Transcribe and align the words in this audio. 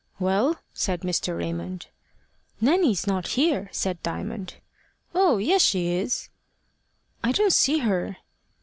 "Well?" 0.19 0.55
said 0.73 1.01
Mr. 1.01 1.37
Raymond. 1.37 1.85
"Nanny's 2.59 3.05
not 3.05 3.27
here," 3.37 3.69
said 3.71 4.01
Diamond. 4.01 4.55
"Oh, 5.13 5.37
yes, 5.37 5.61
she 5.61 5.89
is." 5.89 6.29
"I 7.23 7.31
don't 7.31 7.53
see 7.53 7.77
her." 7.77 8.17